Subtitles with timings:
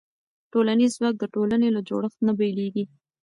[0.51, 2.85] ټولنیز ځواک د ټولنې له جوړښت نه بېلېږي.